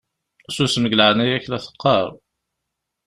[0.55, 2.07] Susem deg leɛnaya-k la teqqaṛ!